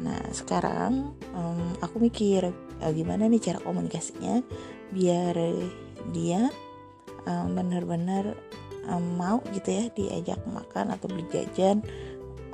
nah 0.00 0.20
sekarang 0.32 1.12
um, 1.36 1.76
aku 1.84 2.00
mikir 2.00 2.48
uh, 2.80 2.92
gimana 2.92 3.28
nih 3.28 3.52
cara 3.52 3.58
komunikasinya 3.60 4.40
biar 4.92 5.36
dia 6.12 6.48
um, 7.28 7.54
benar-benar 7.54 8.34
um, 8.88 9.04
mau 9.18 9.38
gitu 9.54 9.68
ya 9.70 9.84
diajak 9.94 10.40
makan 10.48 10.94
atau 10.94 11.06
beli 11.06 11.26
jajan 11.30 11.82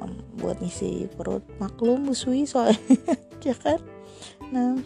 um, 0.02 0.12
buat 0.40 0.60
ngisi 0.60 1.08
perut. 1.16 1.44
Maklum 1.62 2.08
busui 2.08 2.44
soalnya 2.44 2.78
ya 3.46 3.56
kan? 3.56 3.80
Nah 4.52 4.76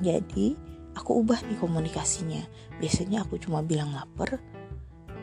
jadi 0.00 0.56
aku 0.96 1.24
ubah 1.24 1.40
nih 1.46 1.58
komunikasinya. 1.60 2.42
Biasanya 2.76 3.24
aku 3.24 3.40
cuma 3.40 3.64
bilang 3.64 3.92
lapar 3.96 4.36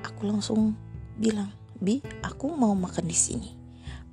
aku 0.03 0.27
langsung 0.27 0.75
bilang 1.15 1.53
bi 1.77 2.01
aku 2.25 2.49
mau 2.51 2.73
makan 2.73 3.05
di 3.05 3.17
sini. 3.17 3.51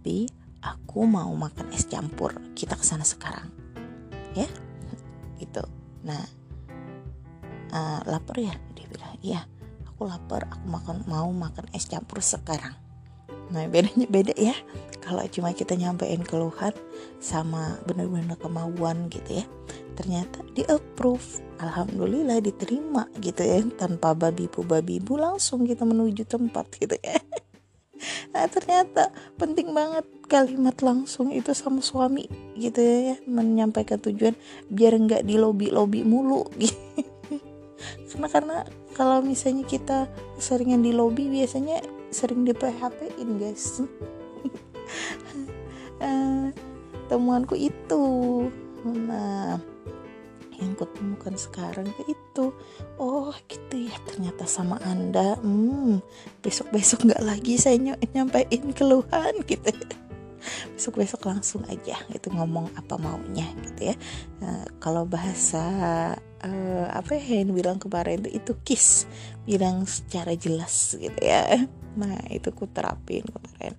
Bi 0.01 0.29
aku 0.61 1.09
mau 1.09 1.33
makan 1.33 1.73
es 1.73 1.88
campur 1.88 2.37
kita 2.57 2.77
ke 2.77 2.85
sana 2.85 3.05
sekarang. 3.05 3.49
Ya? 4.37 4.46
Gitu. 5.40 5.64
Nah 6.05 6.25
uh, 7.73 8.01
lapar 8.09 8.37
ya? 8.40 8.55
Dia 8.77 8.87
bilang 8.88 9.14
iya 9.25 9.40
aku 9.88 10.09
lapar 10.09 10.49
aku 10.49 10.66
makan 10.68 10.96
mau 11.09 11.29
makan 11.33 11.68
es 11.73 11.88
campur 11.88 12.20
sekarang. 12.20 12.77
Nah 13.51 13.66
bedanya 13.66 14.07
beda 14.07 14.37
ya. 14.37 14.55
Kalau 15.01 15.25
cuma 15.33 15.57
kita 15.57 15.75
nyampein 15.75 16.23
keluhan 16.23 16.77
sama 17.18 17.81
bener-bener 17.88 18.37
kemauan 18.37 19.09
gitu 19.09 19.42
ya 19.42 19.46
ternyata 19.96 20.40
di 20.57 20.64
approve. 20.64 21.44
Alhamdulillah 21.61 22.40
diterima 22.40 23.05
gitu 23.20 23.44
ya 23.44 23.61
tanpa 23.77 24.16
babi 24.16 24.49
bu 24.49 24.64
babi 24.64 24.96
bu 24.96 25.20
langsung 25.20 25.68
kita 25.68 25.85
menuju 25.85 26.25
tempat 26.25 26.73
gitu 26.81 26.96
ya 27.05 27.20
nah 28.33 28.45
ternyata 28.49 29.13
penting 29.37 29.73
banget 29.73 30.07
kalimat 30.31 30.77
langsung 30.81 31.35
itu 31.35 31.51
sama 31.53 31.83
suami 31.83 32.31
gitu 32.55 32.79
ya, 32.79 33.15
ya. 33.15 33.17
Menyampaikan 33.27 33.99
tujuan 33.99 34.39
biar 34.71 34.95
nggak 34.97 35.27
di 35.27 35.37
lobby 35.37 35.69
lobby 35.69 36.07
mulu 36.07 36.47
gitu. 36.61 36.79
Karena 38.11 38.29
karena 38.29 38.57
kalau 38.93 39.25
misalnya 39.25 39.65
kita 39.65 40.11
seringan 40.37 40.85
di 40.85 40.93
lobby 40.93 41.31
biasanya 41.31 41.81
sering 42.11 42.45
di 42.45 42.53
PHP 42.53 43.23
in 43.23 43.39
guys. 43.39 43.81
Uh, 46.03 46.51
temuanku 47.11 47.57
itu. 47.57 48.05
Nah 48.85 49.61
yang 50.61 50.77
kutemukan 50.77 51.35
sekarang 51.35 51.88
itu. 52.07 52.53
Oh 53.01 53.33
gitu 53.49 53.88
ya 53.88 53.96
ternyata 54.05 54.44
sama 54.44 54.77
anda. 54.85 55.40
Hmm, 55.40 56.05
besok 56.44 56.70
besok 56.70 57.09
nggak 57.09 57.25
lagi 57.25 57.57
saya 57.57 57.81
ny 57.81 57.96
nyampein 58.12 58.77
keluhan 58.77 59.35
gitu 59.49 59.73
ya. 59.73 59.96
Besok 60.73 61.05
besok 61.05 61.29
langsung 61.29 61.64
aja 61.68 62.01
itu 62.09 62.29
ngomong 62.33 62.73
apa 62.77 62.96
maunya 62.96 63.44
gitu 63.61 63.92
ya. 63.92 63.96
Nah, 64.40 64.64
kalau 64.81 65.05
bahasa 65.05 65.64
uh, 66.44 66.87
apa 66.88 67.16
ya 67.16 67.44
yang 67.44 67.53
bilang 67.53 67.77
kemarin 67.77 68.25
itu 68.25 68.40
itu 68.40 68.53
kiss 68.64 69.05
bilang 69.44 69.85
secara 69.85 70.33
jelas 70.37 70.96
gitu 70.96 71.20
ya. 71.20 71.68
Nah 71.96 72.16
itu 72.33 72.49
ku 72.55 72.64
terapin 72.70 73.25
kemarin. 73.27 73.75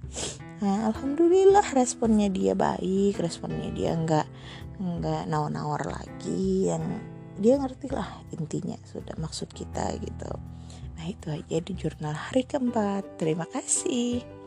Nah 0.61 0.93
alhamdulillah 0.93 1.65
responnya 1.73 2.29
dia 2.29 2.53
baik 2.53 3.17
responnya 3.17 3.73
dia 3.73 3.97
nggak 3.97 4.27
nggak 4.81 5.29
nawar-nawar 5.29 5.85
lagi 5.85 6.73
yang 6.73 6.81
dia 7.37 7.55
ngerti 7.61 7.87
lah 7.93 8.25
intinya 8.33 8.75
sudah 8.81 9.13
maksud 9.21 9.53
kita 9.53 9.93
gitu. 10.01 10.31
Nah 10.97 11.05
itu 11.05 11.29
aja 11.29 11.57
di 11.61 11.73
jurnal 11.77 12.17
hari 12.17 12.43
keempat. 12.45 13.21
Terima 13.21 13.45
kasih 13.45 14.40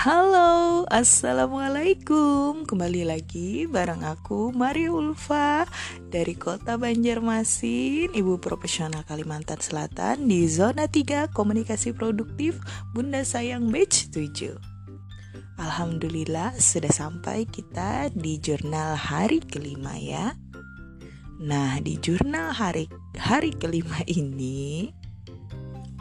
Halo, 0.00 0.88
Assalamualaikum. 0.88 2.64
Kembali 2.64 3.04
lagi 3.04 3.68
bareng 3.68 4.00
aku 4.00 4.48
Maria 4.48 4.96
Ulfa 4.96 5.68
Dari 6.08 6.40
kota 6.40 6.80
Banjarmasin 6.80 8.08
Ibu 8.08 8.40
profesional 8.40 9.04
Kalimantan 9.04 9.60
Selatan 9.60 10.24
Di 10.24 10.48
zona 10.48 10.88
3 10.88 11.36
komunikasi 11.36 11.92
produktif 11.92 12.56
Bunda 12.96 13.20
Sayang 13.20 13.68
Batch 13.68 14.08
7 14.08 14.56
Alhamdulillah 15.60 16.56
sudah 16.56 16.88
sampai 16.88 17.44
kita 17.44 18.08
di 18.16 18.40
jurnal 18.40 18.96
hari 18.96 19.44
kelima 19.44 20.00
ya. 20.00 20.32
Nah 21.44 21.76
di 21.84 22.00
jurnal 22.00 22.56
hari, 22.56 22.88
hari 23.20 23.52
kelima 23.52 24.00
ini 24.08 24.88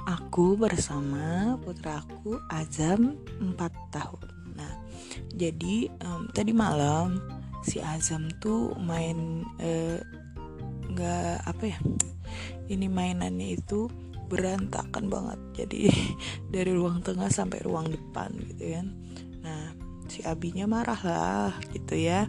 aku 0.10 0.58
bersama 0.58 1.54
putraku 1.62 2.42
Azam 2.50 3.14
4 3.38 3.94
tahun. 3.94 4.28
Nah, 4.58 4.74
jadi 5.38 5.86
um, 6.02 6.26
tadi 6.34 6.50
malam 6.50 7.22
si 7.62 7.78
Azam 7.78 8.26
tuh 8.42 8.74
main 8.82 9.46
eh, 9.62 10.02
nggak 10.90 11.36
uh, 11.46 11.46
apa 11.46 11.64
ya? 11.70 11.80
Ini 12.74 12.90
mainannya 12.90 13.54
itu 13.54 13.86
berantakan 14.26 15.14
banget. 15.14 15.40
Jadi 15.62 15.94
dari 16.54 16.74
ruang 16.74 17.06
tengah 17.06 17.30
sampai 17.30 17.62
ruang 17.62 17.94
depan 17.94 18.34
gitu 18.50 18.66
kan. 18.82 18.88
Nah, 19.46 19.78
si 20.10 20.26
abinya 20.26 20.66
marah 20.66 21.02
lah 21.06 21.54
gitu 21.70 21.94
ya. 21.94 22.26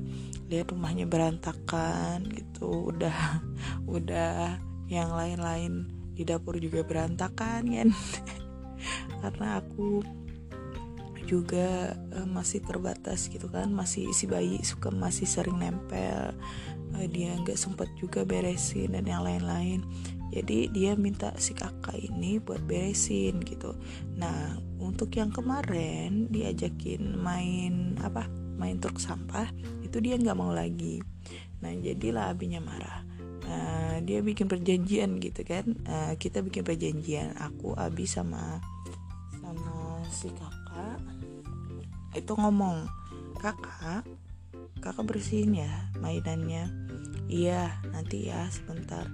Lihat 0.52 0.68
rumahnya 0.68 1.08
berantakan 1.08 2.28
gitu. 2.28 2.92
Udah 2.92 3.40
udah 3.96 4.60
yang 4.92 5.16
lain-lain 5.16 5.99
di 6.20 6.28
dapur 6.28 6.61
juga 6.61 6.85
berantakan 6.85 7.64
kan 7.64 7.88
karena 9.24 9.64
aku 9.64 10.04
juga 11.30 11.94
uh, 12.11 12.26
masih 12.26 12.59
terbatas 12.66 13.30
gitu 13.30 13.46
kan. 13.46 13.70
Masih 13.70 14.11
isi 14.11 14.26
bayi 14.26 14.59
suka 14.66 14.90
masih 14.90 15.30
sering 15.30 15.62
nempel 15.62 16.35
uh, 16.98 17.06
dia 17.06 17.38
nggak 17.38 17.54
sempat 17.54 17.87
juga 17.94 18.26
beresin 18.26 18.98
dan 18.98 19.06
yang 19.06 19.22
lain-lain. 19.22 19.87
Jadi 20.35 20.70
dia 20.70 20.94
minta 20.94 21.35
si 21.38 21.54
kakak 21.54 21.98
ini 21.98 22.42
buat 22.42 22.62
beresin 22.66 23.42
gitu. 23.46 23.78
Nah 24.18 24.59
untuk 24.83 25.14
yang 25.14 25.30
kemarin 25.30 26.26
diajakin 26.30 27.14
main 27.14 27.94
apa 28.02 28.26
main 28.59 28.78
truk 28.83 28.98
sampah 28.98 29.46
itu 29.87 30.02
dia 30.02 30.18
nggak 30.18 30.38
mau 30.38 30.50
lagi. 30.50 30.98
Nah 31.62 31.70
jadilah 31.78 32.35
abinya 32.35 32.59
marah 32.59 33.10
nah, 33.50 33.98
dia 33.98 34.22
bikin 34.22 34.46
perjanjian 34.46 35.18
gitu 35.18 35.42
kan. 35.42 35.74
Uh, 35.82 36.14
kita 36.14 36.38
bikin 36.46 36.62
perjanjian 36.62 37.34
aku 37.34 37.74
abi 37.74 38.06
sama 38.06 38.62
sama 39.42 39.98
si 40.06 40.30
kakak. 40.30 41.02
Itu 42.14 42.38
ngomong 42.38 42.86
kakak 43.42 44.06
kakak 44.78 45.04
bersihin 45.04 45.58
ya 45.58 45.90
mainannya. 45.98 46.70
Iya 47.26 47.74
nanti 47.90 48.30
ya 48.30 48.46
sebentar. 48.54 49.10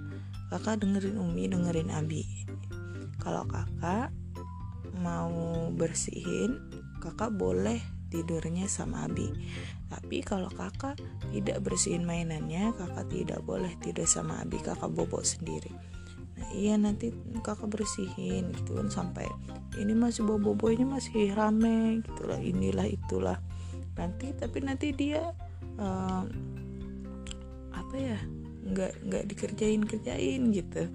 Kakak 0.52 0.84
dengerin 0.84 1.18
Umi 1.18 1.50
dengerin 1.50 1.90
Abi. 1.90 2.22
Kalau 3.18 3.48
kakak 3.48 4.14
mau 5.02 5.68
bersihin 5.74 6.60
kakak 7.02 7.34
boleh 7.34 7.82
tidurnya 8.08 8.70
sama 8.70 9.04
Abi 9.04 9.28
tapi 9.86 10.18
kalau 10.22 10.50
kakak 10.50 10.98
tidak 11.30 11.62
bersihin 11.62 12.02
mainannya 12.02 12.74
kakak 12.74 13.06
tidak 13.10 13.40
boleh 13.46 13.70
tidur 13.78 14.06
sama 14.06 14.42
Abi 14.42 14.58
kakak 14.58 14.90
bobok 14.90 15.22
sendiri. 15.22 15.70
Nah 16.36 16.48
iya 16.52 16.74
nanti 16.74 17.14
kakak 17.40 17.70
bersihin 17.70 18.50
gitu 18.52 18.76
kan 18.76 18.90
sampai 18.90 19.26
ini 19.78 19.94
masih 19.94 20.26
bobo-bobonya 20.26 20.84
masih 20.84 21.32
rame 21.32 22.02
gitulah 22.02 22.40
inilah 22.42 22.86
itulah. 22.90 23.38
Nanti 23.94 24.34
tapi 24.34 24.58
nanti 24.60 24.90
dia 24.92 25.32
uh, 25.78 26.24
apa 27.72 27.94
ya 27.94 28.18
nggak 28.66 28.92
nggak 29.06 29.24
dikerjain 29.30 29.86
kerjain 29.86 30.50
gitu. 30.50 30.90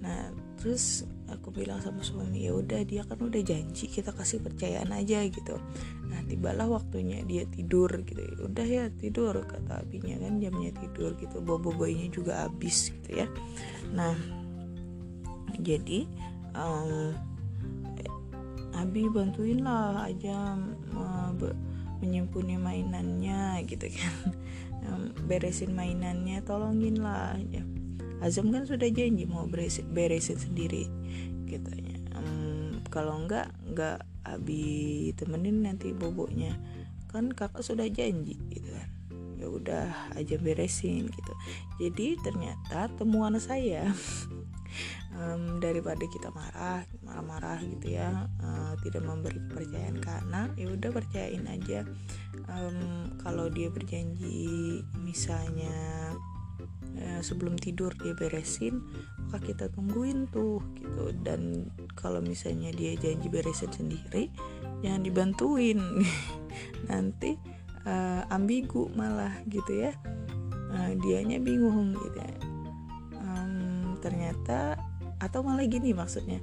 Nah 0.00 0.30
terus 0.62 1.02
aku 1.30 1.50
bilang 1.50 1.82
sama 1.82 2.02
suami 2.06 2.46
ya 2.46 2.54
udah 2.54 2.86
dia 2.86 3.02
kan 3.02 3.18
udah 3.18 3.42
janji 3.42 3.90
kita 3.90 4.14
kasih 4.14 4.38
percayaan 4.42 4.90
aja 4.94 5.26
gitu. 5.26 5.58
Nah 6.06 6.20
tibalah 6.26 6.70
waktunya 6.70 7.22
dia 7.26 7.46
tidur 7.50 7.90
gitu. 8.06 8.22
Ya 8.22 8.38
udah 8.46 8.66
ya 8.66 8.84
tidur 8.94 9.34
kata 9.46 9.82
abinya 9.82 10.16
kan 10.22 10.38
jamnya 10.38 10.70
tidur 10.74 11.14
gitu. 11.18 11.42
Bobo 11.42 11.74
boynya 11.74 12.06
juga 12.10 12.46
habis 12.46 12.94
gitu 12.94 13.24
ya. 13.24 13.26
Nah 13.90 14.14
jadi 15.58 16.06
um, 16.54 17.16
abi 18.76 19.08
bantuin 19.08 19.64
lah 19.64 20.06
aja 20.06 20.54
uh, 20.94 21.30
menyimpuni 22.04 22.60
mainannya 22.60 23.64
gitu 23.66 23.88
kan. 23.90 24.14
Beresin 25.26 25.74
mainannya 25.74 26.38
tolongin 26.46 27.02
lah 27.02 27.34
ya 27.50 27.66
Azam 28.24 28.48
kan 28.48 28.64
sudah 28.64 28.88
janji 28.88 29.28
mau 29.28 29.44
beresin, 29.44 29.92
beresin 29.92 30.40
sendiri 30.40 30.88
katanya 31.46 31.96
um, 32.16 32.82
kalau 32.90 33.14
enggak 33.22 33.52
enggak 33.68 34.02
Abi 34.26 35.14
temenin 35.14 35.62
nanti 35.62 35.94
boboknya 35.94 36.58
kan 37.06 37.30
kakak 37.30 37.62
sudah 37.62 37.86
janji 37.86 38.34
gitu 38.50 38.74
kan. 38.74 38.90
Ya 39.38 39.46
udah 39.46 39.86
aja 40.18 40.34
beresin 40.42 41.06
gitu. 41.06 41.32
Jadi 41.78 42.18
ternyata 42.26 42.90
temuan 42.98 43.38
saya 43.38 43.86
um, 45.16 45.62
daripada 45.62 46.02
kita 46.10 46.34
marah 46.34 46.82
marah-marah 47.06 47.62
gitu 47.62 47.94
ya 47.94 48.26
uh, 48.42 48.74
tidak 48.82 49.06
memberi 49.06 49.38
kepercayaan 49.46 50.02
karena 50.02 50.50
ya 50.58 50.66
udah 50.74 50.90
percayain 50.90 51.46
aja. 51.46 51.86
Um, 52.50 53.14
kalau 53.22 53.46
dia 53.46 53.70
berjanji 53.70 54.82
misalnya 54.98 55.70
uh, 57.00 57.20
sebelum 57.20 57.58
tidur 57.58 57.92
dia 57.98 58.14
beresin 58.16 58.82
maka 59.26 59.42
kita 59.52 59.66
tungguin 59.74 60.30
tuh 60.30 60.62
gitu. 60.78 61.10
Dan 61.20 61.70
kalau 61.98 62.22
misalnya 62.22 62.70
dia 62.70 62.94
janji 62.96 63.26
beresin 63.26 63.72
sendiri 63.74 64.30
jangan 64.80 65.02
dibantuin. 65.02 65.80
Nanti 66.90 67.34
uh, 67.84 68.22
ambigu 68.30 68.88
malah 68.94 69.34
gitu 69.50 69.86
ya. 69.86 69.92
Uh, 70.70 70.92
dianya 71.02 71.42
bingung 71.42 71.94
gitu 71.94 72.18
ya. 72.22 72.36
Um, 73.18 73.98
ternyata 73.98 74.78
atau 75.18 75.42
malah 75.42 75.66
gini 75.66 75.90
maksudnya. 75.90 76.38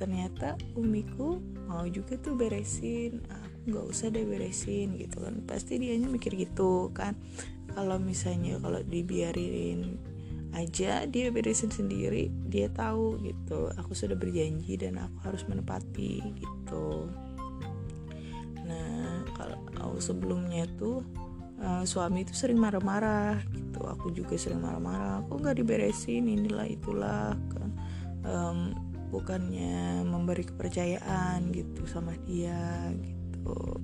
Ternyata 0.00 0.58
umiku 0.74 1.38
mau 1.70 1.86
juga 1.86 2.18
tuh 2.18 2.34
beresin. 2.34 3.22
Aku 3.30 3.70
nggak 3.70 3.86
usah 3.86 4.10
deh 4.10 4.26
beresin 4.26 4.98
gitu 4.98 5.22
kan. 5.22 5.46
Pasti 5.46 5.78
dianya 5.78 6.10
mikir 6.10 6.34
gitu 6.34 6.90
kan 6.90 7.14
kalau 7.72 7.96
misalnya 7.98 8.60
kalau 8.60 8.80
dibiarin 8.84 9.96
aja 10.52 11.08
dia 11.08 11.32
beresin 11.32 11.72
sendiri 11.72 12.28
dia 12.48 12.68
tahu 12.68 13.16
gitu. 13.24 13.72
Aku 13.80 13.96
sudah 13.96 14.16
berjanji 14.16 14.76
dan 14.76 15.00
aku 15.00 15.16
harus 15.32 15.42
menepati 15.48 16.20
gitu. 16.36 17.08
Nah 18.68 19.24
kalau 19.32 19.58
sebelumnya 19.98 20.68
tuh 20.78 21.02
uh, 21.62 21.84
suami 21.86 22.26
itu 22.26 22.34
sering 22.36 22.60
marah-marah 22.60 23.40
gitu. 23.54 23.80
Aku 23.86 24.12
juga 24.12 24.36
sering 24.36 24.60
marah-marah 24.60 25.24
aku 25.24 25.40
nggak 25.40 25.56
diberesin? 25.58 26.28
Inilah 26.28 26.68
itulah 26.68 27.34
um, 28.26 28.76
bukannya 29.12 30.04
memberi 30.08 30.48
kepercayaan 30.48 31.52
gitu 31.52 31.84
sama 31.88 32.16
dia 32.28 32.92
gitu. 33.00 33.80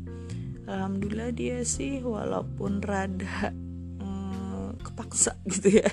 Alhamdulillah 0.68 1.32
dia 1.32 1.64
sih 1.64 2.04
walaupun 2.04 2.84
rada 2.84 3.56
kepaksa 4.98 5.38
gitu 5.54 5.78
ya. 5.78 5.90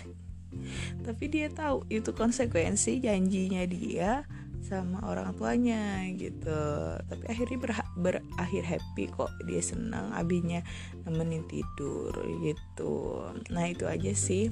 Tapi 1.05 1.29
dia 1.29 1.53
tahu 1.53 1.85
itu 1.93 2.09
konsekuensi 2.17 2.97
janjinya 2.97 3.61
dia 3.69 4.25
sama 4.65 4.97
orang 5.05 5.37
tuanya 5.37 6.01
gitu. 6.17 6.97
Tapi 7.05 7.23
akhirnya 7.29 7.57
ber 7.61 7.71
berakhir 8.01 8.65
happy 8.65 9.05
kok. 9.13 9.29
Dia 9.45 9.61
senang 9.61 10.09
abinya 10.17 10.65
nemenin 11.05 11.45
tidur 11.45 12.17
gitu. 12.41 13.29
Nah 13.53 13.69
itu 13.69 13.85
aja 13.85 14.09
sih 14.17 14.49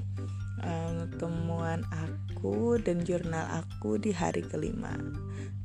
um, 0.61 1.09
temuan 1.17 1.81
aku 1.89 2.77
dan 2.77 3.01
jurnal 3.01 3.65
aku 3.65 3.97
di 3.97 4.13
hari 4.13 4.45
kelima. 4.45 4.93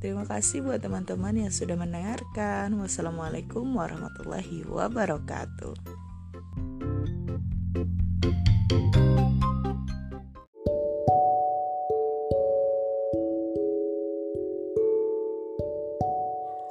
Terima 0.01 0.25
kasih 0.25 0.65
buat 0.65 0.81
teman-teman 0.81 1.37
yang 1.37 1.53
sudah 1.53 1.77
mendengarkan. 1.77 2.73
Wassalamualaikum 2.81 3.69
warahmatullahi 3.77 4.65
wabarakatuh 4.65 5.98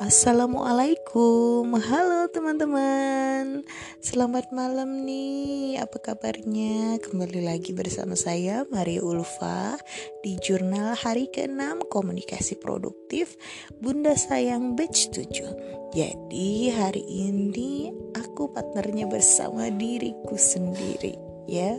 Assalamualaikum, 0.07 1.67
halo 1.83 2.31
teman-teman. 2.31 3.67
Selamat 3.99 4.55
malam 4.55 5.03
nih, 5.03 5.83
apa 5.83 5.99
kabarnya? 5.99 6.95
Kembali 7.03 7.43
lagi 7.43 7.75
bersama 7.75 8.15
saya 8.15 8.63
Maria 8.71 9.03
Ulfa 9.03 9.75
Di 10.23 10.39
jurnal 10.39 10.95
hari 10.95 11.27
ke-6 11.27 11.91
Komunikasi 11.91 12.55
Produktif 12.55 13.35
Bunda 13.83 14.15
Sayang 14.15 14.79
Batch 14.79 15.11
7 15.11 15.91
Jadi 15.91 16.71
hari 16.71 17.03
ini 17.03 17.91
aku 18.15 18.47
partnernya 18.55 19.11
bersama 19.11 19.67
diriku 19.67 20.39
sendiri 20.39 21.19
ya. 21.51 21.75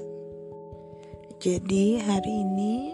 Jadi 1.40 1.96
hari 1.96 2.44
ini 2.44 2.92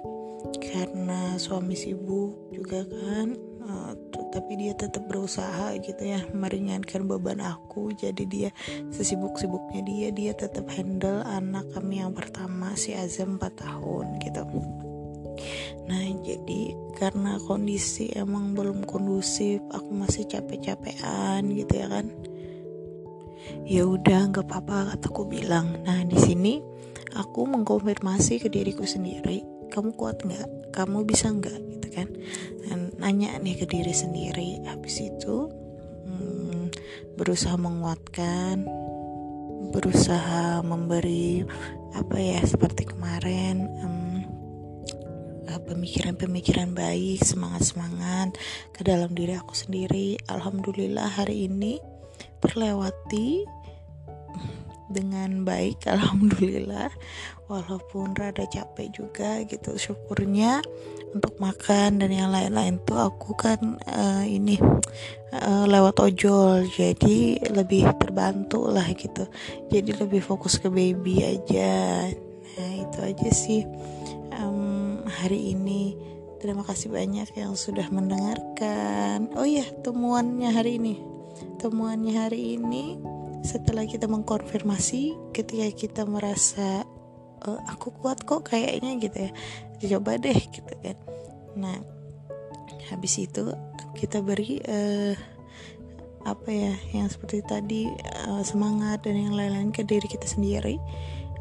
karena 0.60 1.36
suami 1.40 1.74
sibuk 1.74 2.52
juga 2.52 2.84
kan 2.84 3.36
uh, 3.64 3.92
tapi 4.34 4.58
dia 4.58 4.74
tetap 4.74 5.06
berusaha 5.06 5.78
gitu 5.78 6.02
ya 6.02 6.18
meringankan 6.34 7.06
beban 7.06 7.38
aku. 7.38 7.94
Jadi 7.94 8.26
dia 8.26 8.50
sesibuk-sibuknya 8.90 9.80
dia 9.86 10.08
dia 10.10 10.32
tetap 10.34 10.66
handle 10.74 11.22
anak 11.22 11.70
kami 11.70 12.02
yang 12.02 12.10
pertama 12.10 12.74
si 12.74 12.98
Azam 12.98 13.38
4 13.38 13.54
tahun 13.54 14.18
gitu. 14.18 14.42
Nah 15.86 16.04
jadi 16.26 16.74
karena 16.98 17.38
kondisi 17.46 18.10
emang 18.18 18.58
belum 18.58 18.82
kondusif 18.82 19.62
aku 19.70 19.90
masih 19.94 20.26
capek-capean 20.26 21.46
gitu 21.54 21.72
ya 21.78 21.86
kan. 21.86 22.10
Ya 23.62 23.86
udah 23.86 24.34
nggak 24.34 24.50
apa-apa 24.50 24.98
kataku 24.98 25.30
bilang. 25.30 25.78
Nah 25.86 26.02
di 26.02 26.18
sini 26.18 26.58
aku 27.14 27.46
mengkonfirmasi 27.46 28.42
ke 28.42 28.50
diriku 28.50 28.82
sendiri 28.82 29.53
kamu 29.74 29.98
kuat 29.98 30.22
nggak? 30.22 30.70
Kamu 30.70 31.02
bisa 31.02 31.34
nggak? 31.34 31.58
Gitu 31.74 31.88
kan. 31.90 32.08
Dan 32.62 32.94
nanya 33.02 33.34
nih 33.42 33.58
ke 33.58 33.66
diri 33.66 33.90
sendiri. 33.90 34.62
Habis 34.70 35.02
itu 35.02 35.50
hmm, 36.06 36.70
berusaha 37.18 37.58
menguatkan 37.58 38.62
berusaha 39.74 40.62
memberi 40.62 41.42
apa 41.98 42.14
ya 42.14 42.38
seperti 42.46 42.86
kemarin 42.86 43.66
pemikiran-pemikiran 45.64 46.76
baik 46.76 47.24
semangat-semangat 47.24 48.36
ke 48.76 48.84
dalam 48.84 49.12
diri 49.16 49.34
aku 49.34 49.56
sendiri. 49.56 50.20
Alhamdulillah 50.28 51.08
hari 51.08 51.48
ini 51.48 51.80
terlewati 52.44 53.48
dengan 54.92 55.42
baik 55.48 55.80
alhamdulillah 55.94 56.92
walaupun 57.54 58.18
rada 58.18 58.42
capek 58.50 58.90
juga 58.90 59.38
gitu 59.46 59.78
syukurnya 59.78 60.58
untuk 61.14 61.38
makan 61.38 62.02
dan 62.02 62.10
yang 62.10 62.34
lain-lain 62.34 62.82
tuh 62.82 62.98
aku 62.98 63.38
kan 63.38 63.78
uh, 63.86 64.26
ini 64.26 64.58
uh, 65.30 65.64
lewat 65.70 66.02
ojol. 66.02 66.66
Jadi 66.66 67.38
lebih 67.54 67.86
terbantu 68.02 68.66
lah 68.66 68.86
gitu. 68.92 69.30
Jadi 69.70 69.94
lebih 69.94 70.20
fokus 70.20 70.58
ke 70.58 70.66
baby 70.66 71.22
aja. 71.22 72.10
Nah 72.58 72.72
itu 72.82 72.98
aja 72.98 73.30
sih 73.30 73.62
um, 74.34 75.06
hari 75.06 75.54
ini. 75.54 75.94
Terima 76.42 76.60
kasih 76.60 76.92
banyak 76.92 77.30
yang 77.40 77.56
sudah 77.56 77.88
mendengarkan. 77.88 79.32
Oh 79.38 79.48
ya 79.48 79.64
temuannya 79.80 80.50
hari 80.52 80.76
ini. 80.76 81.00
Temuannya 81.62 82.20
hari 82.20 82.60
ini 82.60 83.00
setelah 83.44 83.84
kita 83.88 84.08
mengkonfirmasi 84.08 85.32
ketika 85.36 85.68
kita 85.72 86.02
merasa 86.04 86.84
uh, 87.46 87.60
aku 87.68 87.92
kuat 88.00 88.24
kok 88.24 88.48
kayaknya 88.48 88.98
gitu 89.00 89.18
ya. 89.28 89.30
Coba 89.96 90.16
deh 90.16 90.36
gitu 90.36 90.74
kan. 90.80 90.96
Nah 91.56 91.78
habis 92.92 93.16
itu 93.16 93.52
kita 93.96 94.20
beri 94.20 94.60
uh, 94.64 95.14
apa 96.24 96.48
ya 96.48 96.74
yang 96.96 97.08
seperti 97.08 97.44
tadi 97.44 97.82
uh, 98.28 98.40
semangat 98.40 99.04
dan 99.04 99.16
yang 99.16 99.36
lain-lain 99.36 99.72
ke 99.72 99.84
diri 99.84 100.08
kita 100.08 100.24
sendiri 100.24 100.80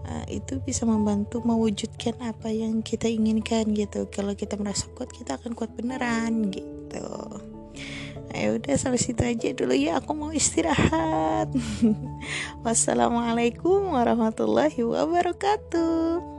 uh, 0.07 0.25
itu 0.27 0.59
bisa 0.59 0.83
membantu 0.83 1.39
mewujudkan 1.39 2.19
apa 2.19 2.51
yang 2.51 2.83
kita 2.83 3.07
inginkan 3.07 3.71
gitu. 3.71 4.07
Kalau 4.11 4.35
kita 4.35 4.59
merasa 4.59 4.87
kuat 4.91 5.11
kita 5.11 5.39
akan 5.39 5.55
kuat 5.55 5.71
beneran 5.75 6.51
gitu 6.51 7.07
ya 8.33 8.57
udah 8.57 8.73
sampai 8.75 8.97
situ 8.97 9.21
aja 9.21 9.53
dulu 9.53 9.77
ya. 9.77 10.01
Aku 10.01 10.17
mau 10.17 10.33
istirahat. 10.33 11.53
Wassalamualaikum 12.65 13.93
warahmatullahi 13.93 14.81
wabarakatuh 14.81 16.32